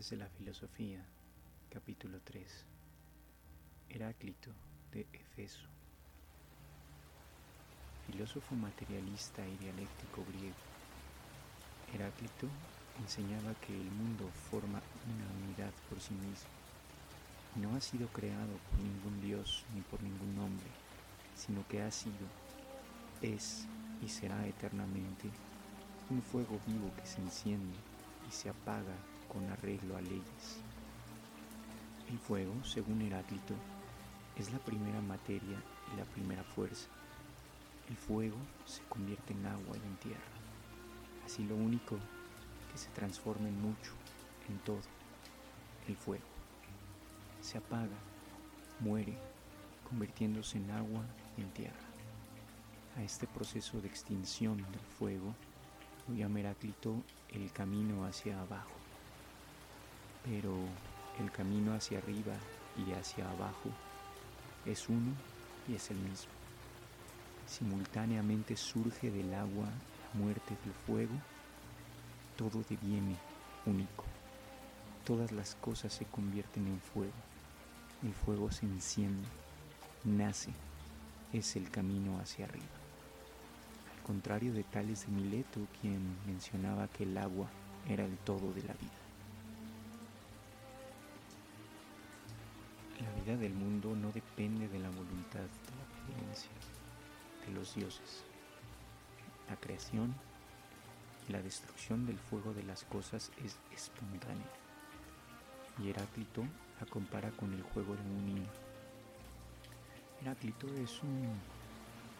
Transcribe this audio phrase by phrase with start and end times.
[0.00, 1.04] Desde la Filosofía,
[1.68, 2.64] capítulo 3.
[3.90, 4.50] Heráclito
[4.92, 5.68] de Efeso.
[8.06, 10.56] Filósofo materialista y dialéctico griego.
[11.92, 12.48] Heráclito
[13.02, 16.48] enseñaba que el mundo forma una unidad por sí mismo
[17.56, 20.70] no ha sido creado por ningún dios ni por ningún hombre,
[21.36, 22.26] sino que ha sido,
[23.20, 23.66] es
[24.02, 25.28] y será eternamente
[26.08, 27.76] un fuego vivo que se enciende
[28.26, 28.96] y se apaga
[29.32, 30.60] con arreglo a leyes.
[32.10, 33.54] El fuego, según Heráclito,
[34.36, 35.62] es la primera materia
[35.92, 36.88] y la primera fuerza.
[37.88, 40.20] El fuego se convierte en agua y en tierra.
[41.24, 41.96] Así lo único
[42.70, 43.92] que se transforma en mucho,
[44.48, 44.80] en todo,
[45.86, 46.24] el fuego.
[47.40, 47.96] Se apaga,
[48.80, 49.16] muere,
[49.88, 51.04] convirtiéndose en agua
[51.36, 51.86] y en tierra.
[52.96, 55.34] A este proceso de extinción del fuego
[56.08, 58.79] lo llama Heráclito el camino hacia abajo.
[60.24, 60.54] Pero
[61.18, 62.34] el camino hacia arriba
[62.76, 63.70] y hacia abajo
[64.66, 65.12] es uno
[65.68, 66.32] y es el mismo.
[67.46, 71.14] Simultáneamente surge del agua la muerte del fuego,
[72.36, 73.16] todo deviene
[73.66, 74.04] único.
[75.04, 77.12] Todas las cosas se convierten en fuego.
[78.02, 79.26] El fuego se enciende,
[80.04, 80.50] nace,
[81.32, 82.64] es el camino hacia arriba.
[83.96, 87.48] Al contrario de Tales de Mileto, quien mencionaba que el agua
[87.88, 89.09] era el todo de la vida.
[93.20, 96.50] Vida del mundo no depende de la voluntad de la providencia,
[97.46, 98.24] de los dioses.
[99.48, 100.14] La creación
[101.28, 104.46] y la destrucción del fuego de las cosas es espontánea.
[105.82, 106.44] Y Heráclito
[106.80, 108.50] la compara con el juego de un niño.
[110.22, 111.28] Heráclito es un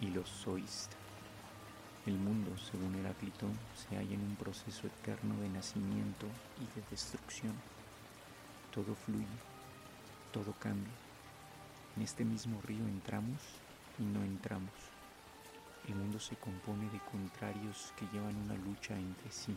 [0.00, 0.96] ilosoísta.
[2.04, 6.26] El mundo, según Heráclito, se halla en un proceso eterno de nacimiento
[6.60, 7.54] y de destrucción.
[8.74, 9.26] Todo fluye,
[10.32, 10.92] todo cambia.
[11.96, 13.40] En este mismo río entramos
[13.98, 14.72] y no entramos.
[15.86, 19.54] El mundo se compone de contrarios que llevan una lucha entre sí.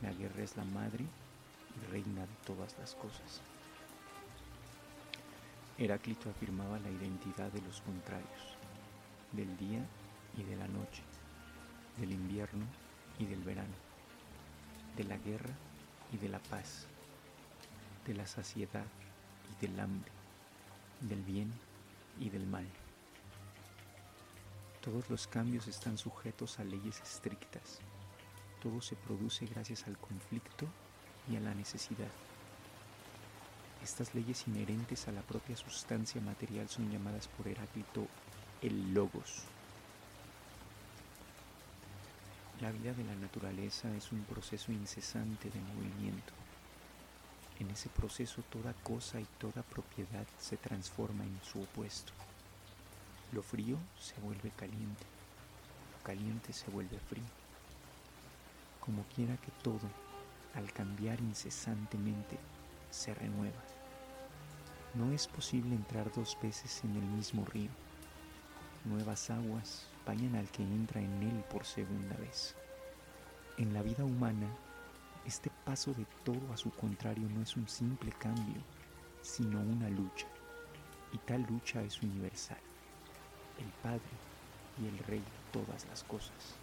[0.00, 3.40] La guerra es la madre y reina de todas las cosas.
[5.76, 8.56] Heráclito afirmaba la identidad de los contrarios,
[9.32, 9.84] del día
[10.36, 11.02] y de la noche,
[11.98, 12.64] del invierno
[13.18, 13.74] y del verano,
[14.96, 15.54] de la guerra
[16.12, 16.86] y de la paz,
[18.06, 18.84] de la saciedad
[19.52, 20.10] y del hambre,
[21.00, 21.52] del bien
[22.18, 22.66] y del mal.
[24.82, 27.80] Todos los cambios están sujetos a leyes estrictas.
[28.62, 30.66] Todo se produce gracias al conflicto
[31.30, 32.10] y a la necesidad.
[33.82, 38.06] Estas leyes inherentes a la propia sustancia material son llamadas por Heráclito
[38.62, 39.44] el logos.
[42.60, 46.32] La vida de la naturaleza es un proceso incesante de movimiento.
[47.60, 52.12] En ese proceso toda cosa y toda propiedad se transforma en su opuesto.
[53.32, 55.04] Lo frío se vuelve caliente,
[55.92, 57.24] lo caliente se vuelve frío.
[58.80, 59.88] Como quiera que todo,
[60.54, 62.38] al cambiar incesantemente,
[62.90, 63.62] se renueva.
[64.94, 67.70] No es posible entrar dos veces en el mismo río.
[68.84, 72.54] Nuevas aguas bañan al que entra en él por segunda vez.
[73.58, 74.48] En la vida humana,
[75.26, 78.60] este paso de todo a su contrario no es un simple cambio,
[79.22, 80.26] sino una lucha.
[81.12, 82.60] Y tal lucha es universal.
[83.58, 84.02] El Padre
[84.82, 86.56] y el Rey de todas las cosas.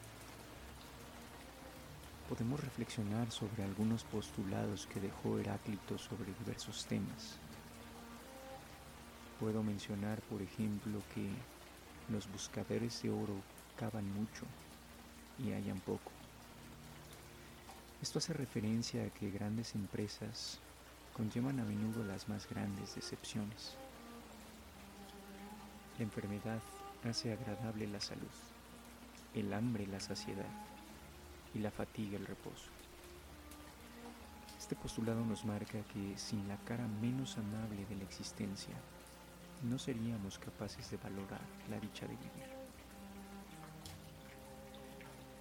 [2.30, 7.38] Podemos reflexionar sobre algunos postulados que dejó Heráclito sobre diversos temas.
[9.40, 11.30] Puedo mencionar, por ejemplo, que
[12.14, 13.36] los buscadores de oro
[13.78, 14.46] cavan mucho
[15.40, 16.11] y hallan poco.
[18.02, 20.60] Esto hace referencia a que grandes empresas
[21.14, 23.76] conllevan a menudo las más grandes decepciones.
[26.00, 26.62] La enfermedad
[27.08, 28.26] hace agradable la salud,
[29.36, 30.50] el hambre la saciedad
[31.54, 32.72] y la fatiga el reposo.
[34.58, 38.74] Este postulado nos marca que sin la cara menos amable de la existencia,
[39.62, 42.61] no seríamos capaces de valorar la dicha de vivir.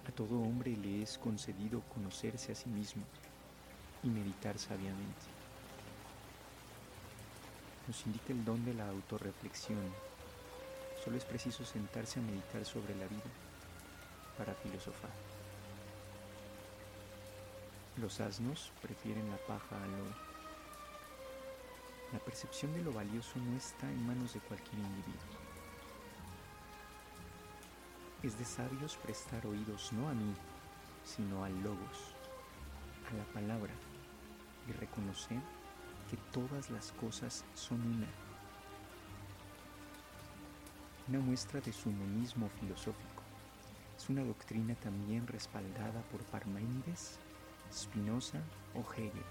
[0.07, 3.03] A todo hombre le es concedido conocerse a sí mismo
[4.03, 5.27] y meditar sabiamente.
[7.87, 9.93] Nos indica el don de la autorreflexión.
[11.03, 13.29] Solo es preciso sentarse a meditar sobre la vida
[14.37, 15.11] para filosofar.
[17.97, 20.15] Los asnos prefieren la paja al oro.
[22.13, 25.40] La percepción de lo valioso no está en manos de cualquier individuo.
[28.23, 30.35] Es de sabios prestar oídos no a mí,
[31.03, 32.13] sino al logos,
[33.09, 33.73] a la palabra,
[34.67, 35.39] y reconocer
[36.07, 38.07] que todas las cosas son una.
[41.07, 43.23] Una muestra de su monismo filosófico.
[43.97, 47.17] Es una doctrina también respaldada por Parménides,
[47.73, 48.39] Spinoza
[48.75, 49.25] o Hegel.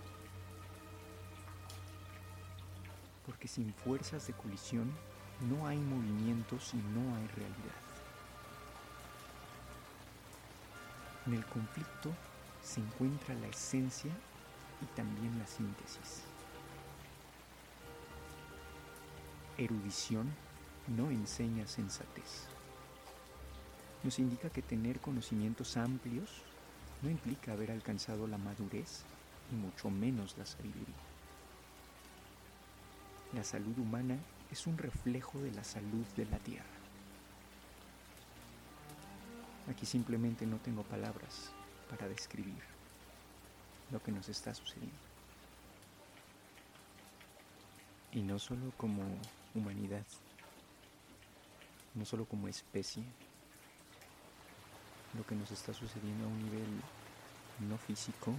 [3.24, 4.92] Porque sin fuerzas de colisión
[5.48, 7.89] no hay movimientos y no hay realidad.
[11.26, 12.10] En el conflicto
[12.62, 14.10] se encuentra la esencia
[14.82, 16.22] y también la síntesis.
[19.58, 20.30] Erudición
[20.88, 22.46] no enseña sensatez.
[24.02, 26.42] Nos indica que tener conocimientos amplios
[27.02, 29.02] no implica haber alcanzado la madurez
[29.52, 30.94] y mucho menos la sabiduría.
[33.34, 34.18] La salud humana
[34.50, 36.79] es un reflejo de la salud de la tierra.
[39.68, 41.52] Aquí simplemente no tengo palabras
[41.88, 42.62] para describir
[43.90, 44.96] lo que nos está sucediendo.
[48.12, 49.02] Y no solo como
[49.54, 50.04] humanidad,
[51.94, 53.04] no solo como especie,
[55.16, 56.80] lo que nos está sucediendo a un nivel
[57.68, 58.32] no físico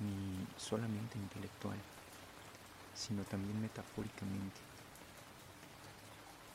[0.00, 1.78] ni solamente intelectual,
[2.94, 4.60] sino también metafóricamente.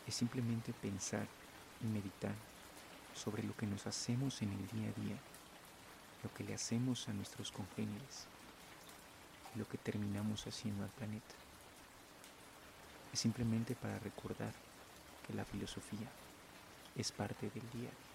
[0.08, 1.28] Es simplemente pensar
[1.82, 2.34] y meditar
[3.16, 5.18] sobre lo que nos hacemos en el día a día,
[6.24, 8.26] lo que le hacemos a nuestros congéneres,
[9.56, 11.36] lo que terminamos haciendo al planeta.
[13.12, 14.54] Es simplemente para recordar
[15.28, 16.08] que la filosofía
[16.96, 18.13] es parte del día a día.